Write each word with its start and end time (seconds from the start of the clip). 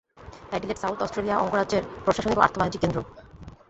Adelaide 0.49 0.77
South 0.79 0.97
Australia 1.01 1.37
অঙ্গরাজ্যের 1.37 1.83
প্রশাসনিক 2.05 2.37
ও 2.37 2.43
আর্থ-বাণিজ্যিক 2.43 2.81
কেন্দ্র। 2.83 2.99